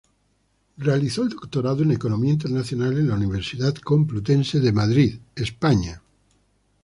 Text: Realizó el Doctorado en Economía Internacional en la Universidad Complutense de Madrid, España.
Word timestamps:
Realizó 0.77 1.21
el 1.21 1.29
Doctorado 1.29 1.83
en 1.83 1.91
Economía 1.91 2.31
Internacional 2.31 2.97
en 2.97 3.09
la 3.09 3.13
Universidad 3.17 3.75
Complutense 3.75 4.59
de 4.59 4.71
Madrid, 4.73 5.19
España. 5.35 6.01